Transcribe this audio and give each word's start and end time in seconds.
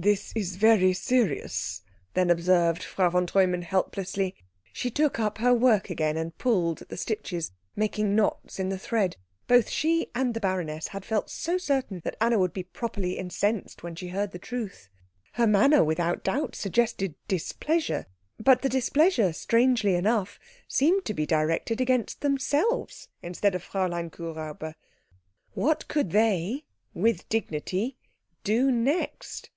"This 0.00 0.32
is 0.36 0.54
very 0.54 0.92
serious," 0.92 1.82
then 2.14 2.30
observed 2.30 2.84
Frau 2.84 3.10
von 3.10 3.26
Treumann 3.26 3.62
helplessly. 3.62 4.36
She 4.72 4.92
took 4.92 5.18
up 5.18 5.38
her 5.38 5.52
work 5.52 5.90
again 5.90 6.16
and 6.16 6.38
pulled 6.38 6.80
at 6.80 6.88
the 6.88 6.96
stitches, 6.96 7.50
making 7.74 8.14
knots 8.14 8.60
in 8.60 8.68
the 8.68 8.78
thread. 8.78 9.16
Both 9.48 9.68
she 9.68 10.08
and 10.14 10.34
the 10.34 10.38
baroness 10.38 10.86
had 10.86 11.04
felt 11.04 11.28
so 11.30 11.58
certain 11.58 12.00
that 12.04 12.14
Anna 12.20 12.38
would 12.38 12.52
be 12.52 12.62
properly 12.62 13.18
incensed 13.18 13.82
when 13.82 13.96
she 13.96 14.10
heard 14.10 14.30
the 14.30 14.38
truth. 14.38 14.88
Her 15.32 15.48
manner 15.48 15.82
without 15.82 16.22
doubt 16.22 16.54
suggested 16.54 17.16
displeasure, 17.26 18.06
but 18.38 18.62
the 18.62 18.68
displeasure, 18.68 19.32
strangely 19.32 19.96
enough, 19.96 20.38
seemed 20.68 21.06
to 21.06 21.12
be 21.14 21.26
directed 21.26 21.80
against 21.80 22.20
themselves 22.20 23.08
instead 23.20 23.56
of 23.56 23.64
Fräulein 23.68 24.10
Kuhräuber. 24.12 24.74
What 25.54 25.88
could 25.88 26.12
they, 26.12 26.66
with 26.94 27.28
dignity, 27.28 27.96
do 28.44 28.70
next? 28.70 29.50